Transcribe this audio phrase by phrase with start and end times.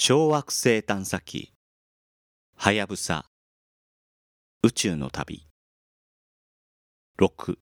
[0.00, 1.52] 小惑星探査機。
[2.54, 3.24] はやぶさ
[4.62, 5.48] 宇宙の旅。
[7.18, 7.56] 6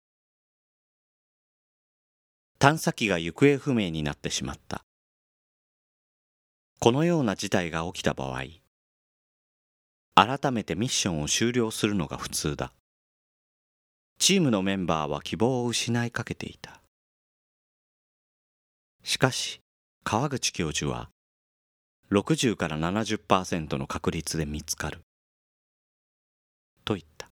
[2.58, 4.84] 探査機が行方不明になってしまった。
[6.78, 8.42] このような事態が起きた場合
[10.14, 12.74] 改めてミッションを終了するのが普通だ。
[14.18, 16.82] チームのメンバーは希望を失いかけていた。
[19.02, 19.62] しかし
[20.04, 21.08] 川口教授は
[22.12, 25.00] 60から70%の確率で見つかる。
[26.84, 27.28] と言った。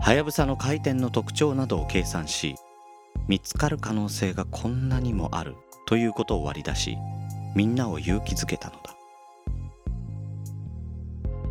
[0.00, 2.54] はやぶさの回転の特徴などを計算し
[3.26, 5.56] 見つかる可能性がこんなにもある
[5.86, 6.96] ということを割り出し
[7.54, 8.94] みんなを勇気づけたのだ。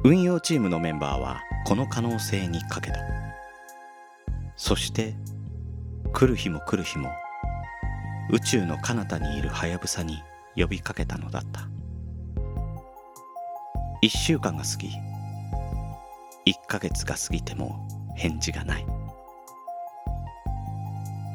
[0.04, 3.00] 運用チームのメンバーはこの可能性にかけた。
[4.56, 5.14] そして
[6.12, 7.12] 来る日も来る日も
[8.32, 10.24] 宇宙の彼方にいるはやぶさに
[10.58, 11.70] 呼びかけたのだった。
[14.02, 14.90] 一週間が過ぎ
[16.46, 18.86] 一ヶ月が過ぎても返事がない。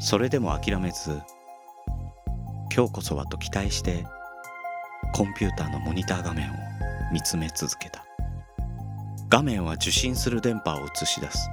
[0.00, 1.20] それでも諦めず
[2.74, 4.04] 今日こそはと期待して
[5.14, 6.54] コンピューターのモニター画面を
[7.12, 8.04] 見つめ続けた。
[9.28, 11.48] 画面は受信する電波を映し出す。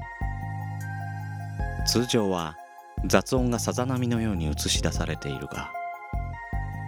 [1.86, 2.56] 通常は
[3.06, 5.72] 雑音がさざ波のように映し出されているが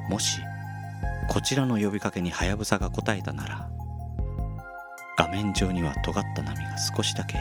[0.09, 0.41] もし
[1.29, 3.69] こちらの呼びかけにハヤブサが答えたなら
[5.17, 7.37] 画面上には尖った波が少しだけ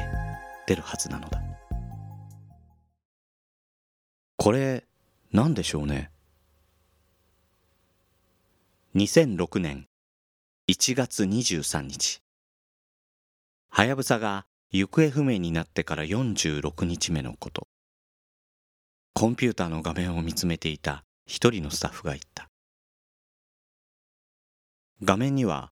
[0.66, 1.42] 出るはずなのだ。
[4.36, 4.84] これ
[5.32, 6.10] 何でしょうね。
[8.94, 9.86] 2006年
[10.68, 12.22] 1月23日
[13.70, 17.66] はやぶさが行方不明になってから46日目のこと。
[19.14, 22.29] コンピューターの画面を見つめていた一人のスタッフが言った。
[25.02, 25.70] 画面には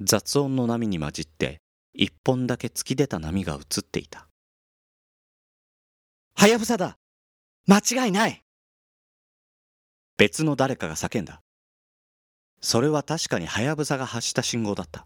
[0.00, 1.60] 雑音の波に混じって
[1.94, 4.28] 一本だけ突き出た波が映っていた。
[6.36, 6.96] はやぶさだ
[7.66, 8.44] 間違いない
[10.16, 11.40] 別の誰かが叫んだ。
[12.60, 15.04] それは確かにはやぶさが発した信号だった。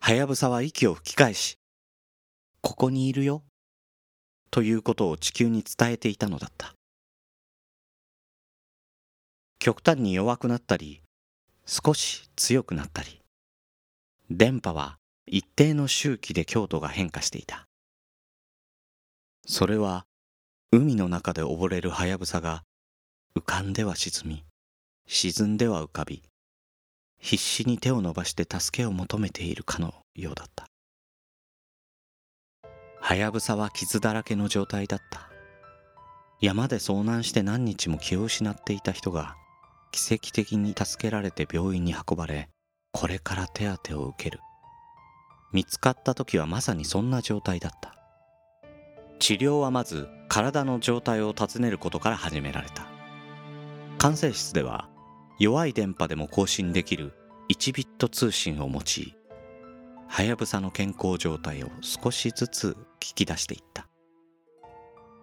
[0.00, 1.58] はやぶさは息を吹き返し、
[2.62, 3.44] ここにいるよ、
[4.50, 6.74] ということを地球に伝えていたのだった。
[9.58, 11.02] 極端に弱くなったり、
[11.72, 13.20] 少し強くなったり
[14.28, 17.68] 電波は一定の周期で強度が変化していた。
[19.46, 20.04] それは
[20.72, 22.64] 海の中で溺れるハヤブサが
[23.36, 24.44] 浮かんでは沈み
[25.06, 26.24] 沈んでは浮かび
[27.20, 30.66] 必死に手を伸ばして助けを求めているかのようだった。
[33.00, 35.30] ハヤブサは傷だらけの状態だった。
[36.40, 39.36] 山で遭難して何日も気を失っていた人が
[39.92, 42.48] 奇跡的に助けられて病院に運ばれ
[42.92, 44.40] これから手当てを受ける。
[45.52, 47.94] 見つかった時はまさにそんな状態だった。
[49.18, 52.86] 治療はまず体の状態を尋ねることから始められた。
[53.98, 54.88] 管制室では
[55.38, 57.12] 弱い電波でも更新できる
[57.50, 59.16] 1ビット通信を用い
[60.08, 63.86] はやぶさの健康状態を少しずつ聞き出していった。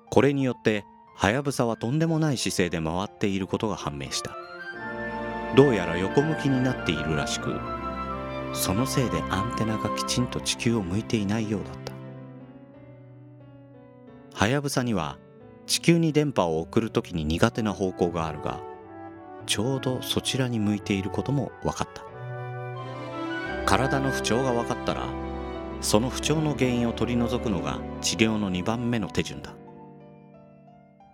[0.09, 0.85] これによって
[1.15, 4.46] はやぶさはとんでもない姿勢で回っていることが判明した。
[5.55, 7.59] どうやら横向きになっているらしく
[8.53, 11.93] そのせいでアンテナがきちんと地球を向いていないようだった。
[14.33, 15.17] はやぶさには
[15.65, 18.61] 地球に電波を送る時に苦手な方向があるが
[19.45, 22.03] ちょうどそちらに向いていることも分かった。
[23.65, 25.07] 体の不調が分かったら
[25.81, 29.55] その不調の原因を取り除くのが治療の2番目の手順だ。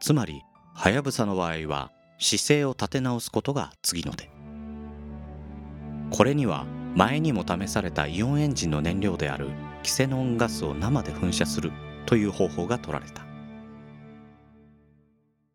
[0.02, 0.42] つまり
[0.76, 4.29] はやぶさの場合は姿勢を立て直すことが次の手。
[6.12, 6.66] これには
[6.96, 9.50] 前にも試されたイオンエンジンの燃料である
[9.81, 11.72] キセノンガスを生で噴射する
[12.06, 13.23] という方法が取られた。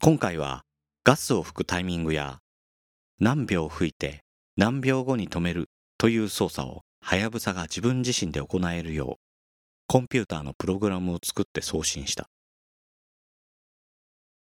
[0.01, 0.65] 今回は
[1.05, 2.41] ガスを吹くタイミングや
[3.21, 4.23] 何秒吹いて
[4.57, 9.29] 何秒後に止めるという操作をはやぶさが自分自身で行えるよう
[9.87, 12.29] コンピューターのプログラムを作って送信した。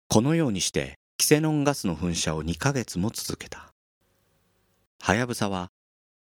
[0.09, 3.73] このようにしてキセノンガスの噴射を2ヶ月も続けた。
[5.01, 5.71] はやぶさは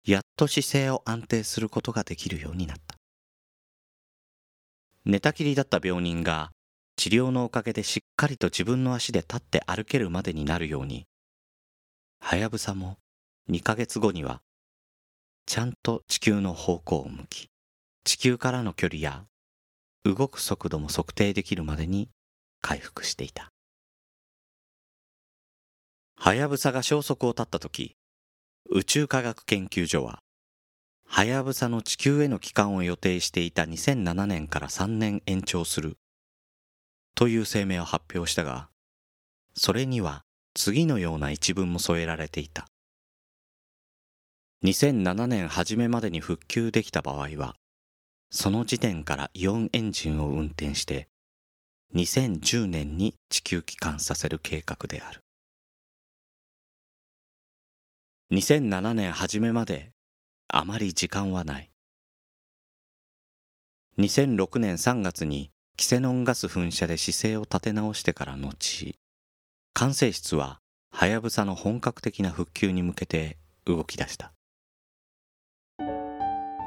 [0.05, 2.97] やっと姿勢を安定することができるようになった。
[5.05, 6.51] 寝たきりだった病人が
[6.97, 11.07] 治療のおかげでしっかりと自分の足で立って歩けるまでになるように、
[12.19, 12.99] はやぶさも
[13.49, 14.43] 2ヶ月後には
[15.47, 17.47] ちゃんと地球の方向を向き、
[18.03, 19.25] 地球からの距離や
[20.03, 22.07] 動く速度も測定できるまでに
[22.61, 23.51] 回復していた。
[26.23, 27.95] はやぶさが消息を絶った時
[28.69, 30.19] 宇宙科学研究所は
[31.07, 35.97] はやぶさの地球への帰還を予定していた2007年から3年延長する
[37.15, 38.69] という声明を発表したが
[39.55, 40.21] それには
[40.53, 42.67] 次のような一文も添えられていた。
[44.63, 47.55] 2007年初めまでに復旧できた場合は
[48.29, 51.07] その時点からイオンエンジンを運転して
[51.95, 55.20] 2010年に地球帰還させる計画である。
[58.31, 59.91] 2007年初めまで
[60.47, 61.69] あまり時間はない。
[63.99, 68.95] 2006年3月にキセノンガス噴射で姿勢を立て直してから後
[69.73, 70.61] 管制室は
[70.93, 74.31] はやぶさの本格的な復旧に向けて動き出した。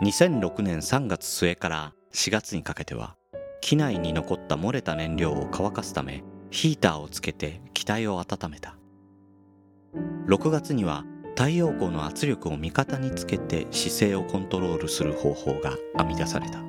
[0.02, 3.16] 2006年3月末から4月にかけては
[3.62, 8.76] 機内に残った漏れた燃料を乾かすためヒーターをつけて機体を温めた。
[10.26, 16.60] 6月には太陽光の圧力を味方につけて姿勢をコントロールする方法が編み出された。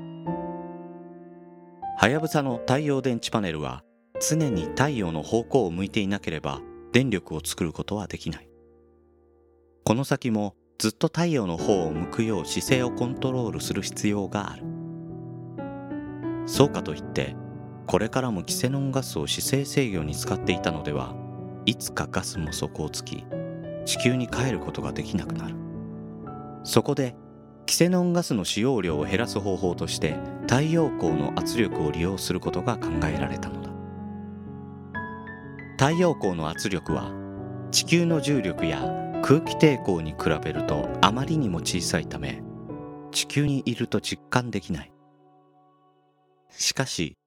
[1.98, 3.84] はやぶさの太陽電池パネルは
[4.28, 8.50] 常に太陽の方向を向いていなければ電力を作ることはできない。
[9.84, 14.64] この先もずっと太陽の方を向くよう姿勢をコントロールする必要がある。
[16.48, 17.36] そうかといって
[17.86, 21.14] これからもキセノンガスを姿勢制御に使っていたのでは
[21.66, 23.26] いつかガスも底をつき
[23.86, 25.56] 地球に帰ることができなくなる。
[26.64, 27.16] そこで
[27.66, 33.72] キセノンガスの使用量を減らす方法として太陽光の圧力を利用することが考えられたのだ。
[35.78, 37.12] 太陽光の圧力は
[37.72, 38.80] 地球の重力や
[39.22, 42.42] 空気抵抗に比べるとあまりにも小さいため
[43.12, 44.92] 地球にいると実感できない。
[46.50, 47.18] しかし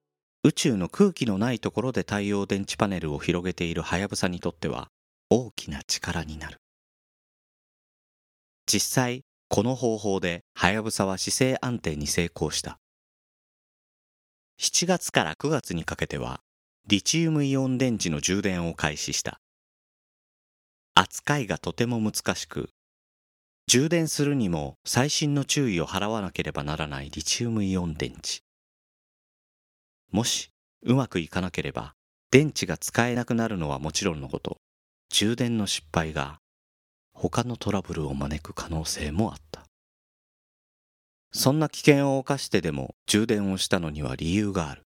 [0.43, 4.89] 宇宙の空気のないところで太陽電池パネルを広げているはやぶさにとっては
[5.31, 6.57] 大きな力になる。
[8.65, 12.79] 実際この方法ではやぶさは姿勢安定に成功した。
[14.59, 16.41] 7月から9月にかけては
[16.87, 19.39] リチウムイオン電池の充電を開始した。
[20.95, 22.71] 扱いがとても難しく
[23.67, 28.39] 充電するにも細心の注意を払わなければならないリチウムイオン電池。
[30.11, 30.49] もし
[30.81, 31.93] うまくいかなければ
[32.31, 34.59] 電池が使えなくなるのはもちろんのこと。
[35.09, 36.39] 充電の失敗が
[37.13, 39.65] 他のトラブルを招く可能性もあった。
[41.31, 44.83] そんな危険を冒してでも充電をしたのには理由がある。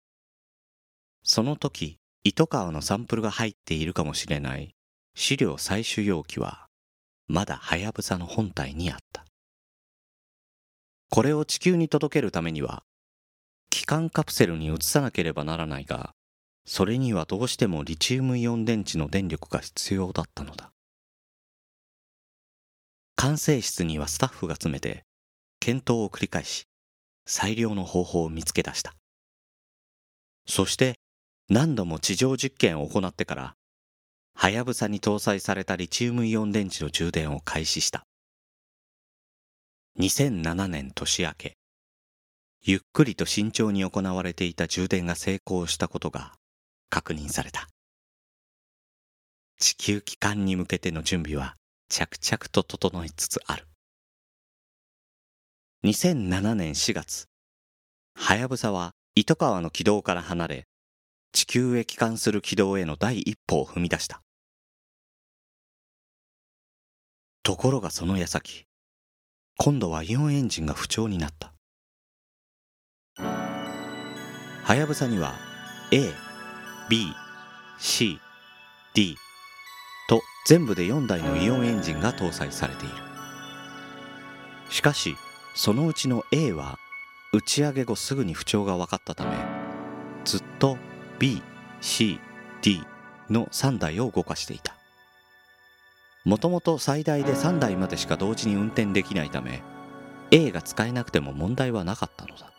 [1.23, 4.75] その時糸川のサンプルが入っているかもしれない
[5.15, 6.67] 資料採取容器は
[7.27, 9.25] まだはやぶさの本体にあった。
[11.09, 12.85] これを地球に届けるためには
[13.71, 16.13] 機関カプセルに移さなければならないが
[16.73, 20.71] それにはどうしてもリチウムイオン電池の電力が必要だったのだ。
[23.17, 25.03] 管制室にはスタッフが詰めて
[25.59, 26.69] 検討を繰り返し
[27.27, 28.95] 最良の方法を見つけ出した。
[30.47, 30.95] そして
[31.49, 33.57] 何度も地上実験を行ってから
[34.37, 38.05] はやぶさに搭載されたリチウムイオン電池の充電を開始した。
[39.99, 41.57] 2007年年明け
[42.63, 46.35] ゆっくりと慎重に行われていた充電が成功したことが
[46.91, 47.69] 確認された。
[49.59, 51.57] 地球帰還に向けての準備は
[51.89, 53.67] 着々と整いつつある。
[55.85, 57.27] 2007年4月
[58.15, 60.67] はやぶさは糸川の軌道から離れ
[61.33, 64.23] 地球へ帰還する軌道への第一歩を踏み出した。
[67.43, 68.67] ところがその矢先
[69.57, 71.53] 今度はイオンエンジンが不調になった。
[73.17, 75.35] はやぶさには
[75.91, 76.13] A
[76.91, 77.15] B、
[77.79, 78.19] C、
[78.95, 79.17] D
[80.09, 82.95] と全部で4台のイオンエンジンが搭載されている。
[84.71, 85.15] しかし、
[85.55, 86.81] そのうちの A は
[87.33, 89.31] 打ち上げ後すぐに不調が分かったため、
[90.25, 90.79] ずっと
[91.21, 91.41] B、
[91.81, 92.19] C、
[92.61, 92.85] D
[93.31, 94.75] の3台を動かしていた。
[96.25, 99.63] もともと最大で3台までしか同時に運転できないため、
[100.33, 102.51] A が使えなくても問題はなかったのだ。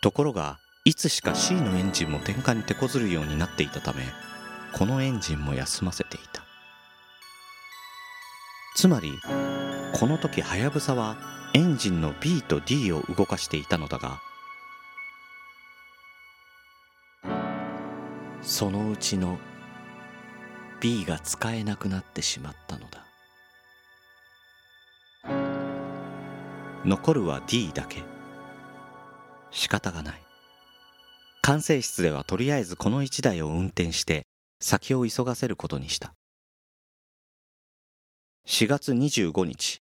[0.00, 4.04] ところが、いつしか C のエンジンも点火に手こずるようになっていたため
[4.72, 6.44] このエンジンも休ませていた。
[8.76, 9.18] つまり
[9.98, 11.16] この時はやぶさは
[11.54, 14.20] エンジンの B と D を動かしていたのだが
[18.40, 19.38] そのうちの
[20.80, 23.04] B が使えなくなってしまったのだ。
[26.84, 28.04] 残るは D だけ。
[29.50, 30.25] 仕方がない。
[31.46, 34.26] 管制室ではとりあえずこの1台を運転して
[34.60, 36.12] 先を急がせることにした。
[38.48, 39.78] 4月25日。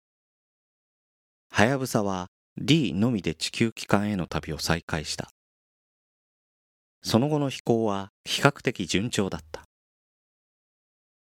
[1.50, 2.28] はやぶさは
[2.58, 5.30] D のみで地球機関への旅を再開した。
[7.02, 9.64] その後の飛行は比較的順調だった。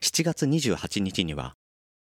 [0.00, 1.54] 7月28日には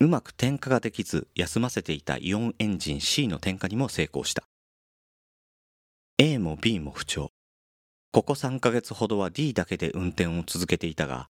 [0.01, 4.43] うまく点火ができず休ませていたイオンエンジン C の点火にも成功した。
[6.17, 7.31] A も B も不調。
[8.11, 11.29] ここ3ヶ月ほどは D だけで運転を続けていたが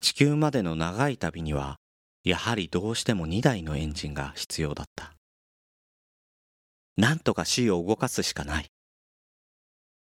[0.00, 1.78] 地球までの長い旅には
[2.22, 5.14] やはりどうしても2台のエンジンが必要だった。
[6.96, 8.66] なんとか C を動かすしかない。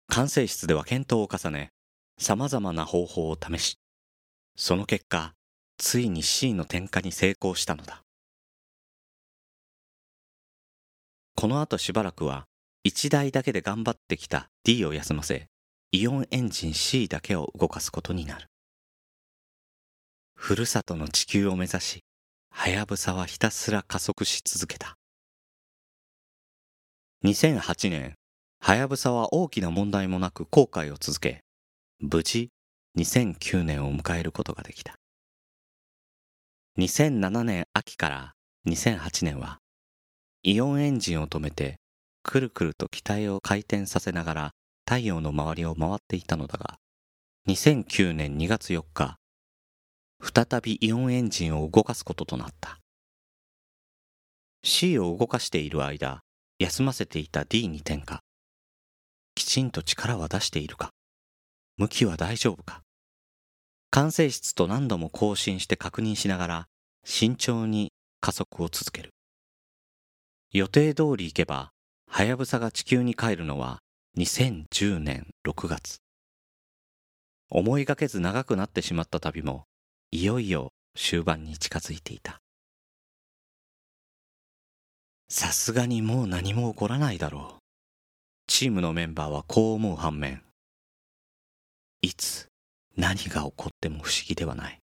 [0.08, 1.70] 管制室では検討を重ね
[2.18, 3.78] 様々な方法を試し
[4.56, 5.32] その結果
[5.78, 8.02] ついに C の点火に成功したのだ。
[11.36, 12.46] この後しばらくは
[12.86, 15.46] 1台だけで頑張ってきた D を休ませ
[15.94, 18.46] イオンエンジン C だけを動かすことになる。
[20.34, 22.04] ふるさとの地球を目指し
[22.50, 24.96] はやぶさはひたすら加速し続けた。
[27.26, 28.14] 2008年
[28.58, 31.42] はやぶさは大きな問題もなく航海を続け
[32.00, 32.48] 無事
[32.96, 34.94] 2009年を迎えることができた。
[36.78, 38.32] 2007年秋から
[38.66, 39.58] 2008年は
[40.42, 41.76] イオンエンジンを止めて
[42.22, 44.52] くるくると機体を回転させながら
[44.84, 46.78] 太陽の周りを回っていたのだが
[47.48, 49.18] 2009年2月4日
[50.22, 52.78] 再びイオンエンジンを動かすこととなった。
[54.62, 56.22] C を動かしている間
[56.60, 58.20] 休ませていた D に転化。
[59.34, 60.90] きちんと力は出しているか
[61.76, 62.82] 向きは大丈夫か。
[63.90, 66.66] 管制室と何度も更新して確認しながら
[67.04, 69.10] 慎重に加速を続ける。
[70.52, 71.72] 予定通り行けば
[72.08, 73.80] はやぶさが地球に帰るのは
[74.18, 76.02] 2010年6月。
[77.48, 79.64] 思いがけず長くなってしまった旅も
[80.10, 82.42] いよいよ終盤に近づいていた。
[85.30, 87.62] さすがにもう何も起こらないだろう。
[88.48, 90.42] チームのメンバーはこう思う反面
[92.02, 92.48] いつ
[92.98, 94.78] 何が起こっても不思議ではない。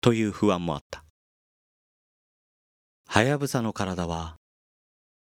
[0.00, 1.04] という不安もあった。
[3.06, 4.34] はやぶさの体は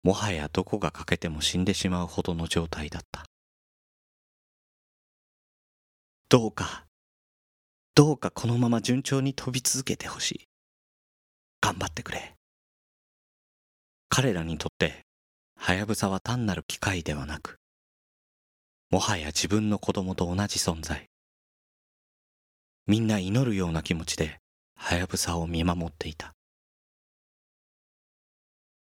[0.03, 3.25] もはやどこが欠けても死んでしまうほどの状態だった。
[6.29, 6.87] どうか
[7.95, 10.49] どうかこのまま順調に飛び続けてほしい。
[11.61, 12.37] 頑張ってくれ。
[14.09, 15.05] 彼らにとって
[15.57, 17.59] はやぶさは単なる機械ではなく
[18.91, 21.11] もはや自分の子供と同じ存在。
[22.87, 24.39] みんな祈るような気持ちで
[24.77, 26.33] はやぶさを見守っていた。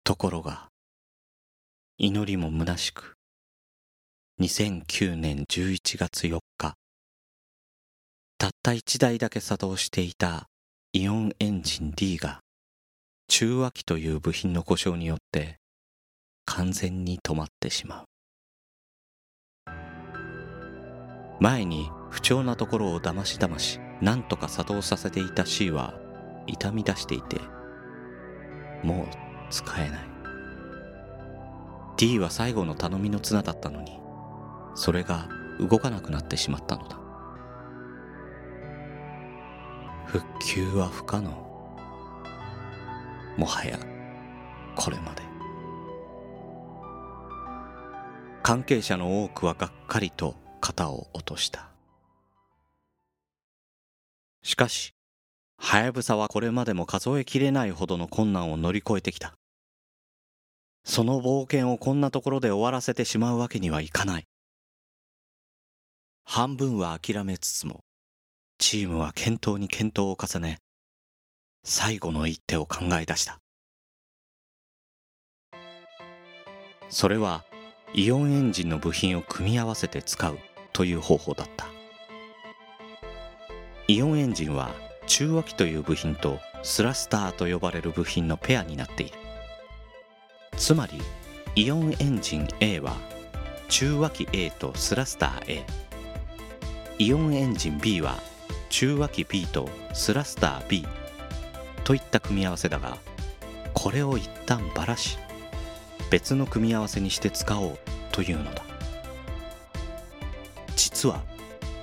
[0.03, 0.69] ところが
[1.97, 3.15] 祈りも虚しく。
[4.41, 6.75] 2009年11月4日
[8.37, 10.49] たった1台だけ作動していた
[10.93, 12.41] イオンエンジン D が
[13.29, 15.59] 中和機という部品の故障によって
[16.47, 18.05] 完全に止まってしまう。
[21.39, 25.95] 前に不調なところをだましだまし何とか作動させていた C は
[26.49, 27.39] 痛み出していて
[28.83, 29.07] もう
[29.53, 30.14] 使えない。
[31.97, 33.99] D は最後の頼みの綱だったのに
[34.75, 35.29] それが
[35.61, 36.99] 動かなくなってしまったのだ。
[40.07, 41.31] 復旧は不可能。
[43.37, 43.79] もはや
[44.77, 45.23] これまで。
[48.43, 51.71] 関係者の多くはがっかりと肩を落とした。
[54.43, 54.95] しかし
[55.57, 59.35] はやぶさはこれまでも数えきれないほどの困難を乗り越えてきた。
[60.85, 64.27] その冒険をこんなところで終わらせてしまうわけにはいかない。
[66.25, 67.81] 半分は諦めつつも
[68.59, 70.59] チームは検討に検討を重ね
[71.65, 73.39] 最後の一手を考え出した。
[76.89, 77.45] それは
[77.95, 80.39] イオンエンジンの部品を組み合わせて使う
[80.73, 81.67] という方法だった。
[83.89, 84.75] イオンエンジンは
[85.07, 89.24] 中和機という部品とスラスターと呼ばれる部品のペアになっている。
[90.57, 91.01] つまり
[91.55, 92.97] イオンエンジン A は
[93.69, 95.67] 中和機 A とスラスター A
[96.99, 98.19] イオンエンジン B は
[98.71, 100.87] 中和機 B とスラスター B
[101.85, 102.99] といった組み合わせだが
[103.73, 105.19] これを一旦ばらし
[106.11, 107.79] 別の組み合わせにして使おう
[108.13, 108.63] というのだ。
[110.77, 111.23] 実は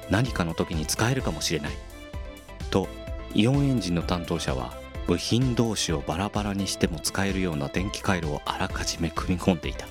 [0.09, 1.71] 何かの時に使えるかもしれない。
[2.69, 2.87] と
[3.33, 4.73] イオンエンジンの担当者は
[5.07, 9.87] 部品同士をバラバラにしても使えるような電気回路をあらかじめ組み込んでいた。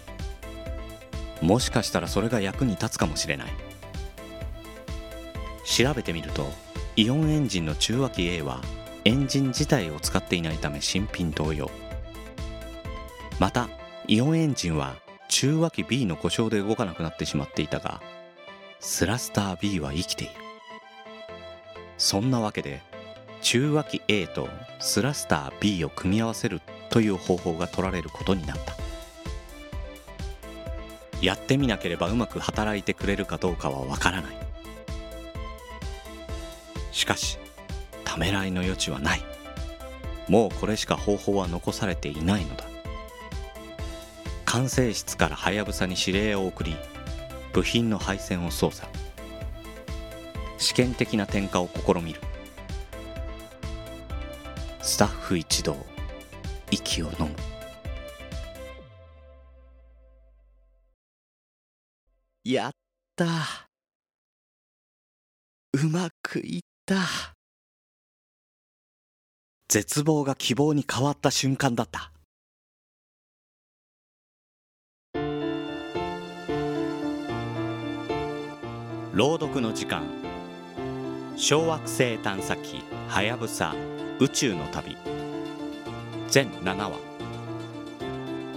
[1.43, 3.53] もしかしたらそれが役に立つかもしれない。
[5.65, 6.51] 調べてみると
[6.97, 8.61] イオンエンジンの中和機 A は
[9.05, 11.71] エンジン自体を使っていないため新品同様。
[13.39, 13.69] また
[14.07, 14.97] イオンエンジンは
[15.29, 18.03] 中和機 B の故障で動かなくなってしまっていたが
[18.81, 20.33] スラスター B は生きている。
[21.97, 22.83] そんなわけで
[23.43, 28.75] 中和機 A とスラスター B を組み合わせるという方法が取られることになった。
[31.23, 34.37] やってみなければうまく働いてくれるかどうかはわからない。
[36.93, 37.39] しかし
[38.05, 39.23] ためらいの余地はない。
[40.29, 42.65] もうこれしか方法は残されていないのだ。
[44.45, 46.77] 管制室からはやぶさに指令を送り
[47.53, 48.89] 部品の配線を操作。
[50.59, 52.21] 試験的な点火を試みる。
[55.01, 55.79] タッフ一同
[56.71, 57.31] 息を飲む。
[62.45, 62.73] やっ
[63.17, 63.25] た。
[65.73, 66.97] うまくいった。
[69.71, 72.13] 絶望が希望に変わった瞬間だった。
[79.15, 80.03] 朗読の時間。
[81.37, 83.75] 小惑星探査機はやぶさ
[84.21, 84.99] 宇宙の旅。
[86.29, 86.99] 全7話。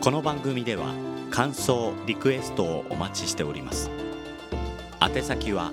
[0.01, 0.93] この番組では
[1.31, 3.89] 感想リクエストをお待ちしております。
[4.99, 5.71] 宛先は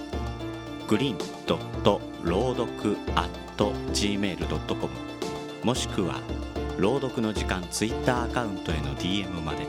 [0.87, 2.97] グリーンドット朗読
[3.93, 4.89] gmail.com
[5.65, 6.21] もしくは
[6.79, 9.67] 朗読の時間ツイッターアカウントへの DM まで。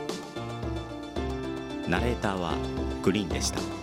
[1.88, 2.54] ナレーターは
[3.02, 3.81] グリーンでした。